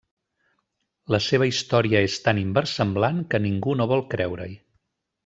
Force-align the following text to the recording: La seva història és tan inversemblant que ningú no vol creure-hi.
La 1.15 1.19
seva 1.25 1.47
història 1.49 2.01
és 2.05 2.17
tan 2.29 2.39
inversemblant 2.45 3.21
que 3.35 3.43
ningú 3.47 3.77
no 3.83 3.89
vol 3.93 4.03
creure-hi. 4.15 4.57